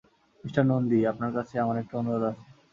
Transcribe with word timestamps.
Mister 0.43 0.63
Nandi, 0.65 0.99
আপনার 1.11 1.31
কাছে 1.37 1.55
আমার 1.63 1.77
একটা 1.77 1.93
অনুরোধ 2.01 2.23
আছে। 2.29 2.43